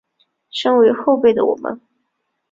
[0.49, 1.79] 身为后辈的我们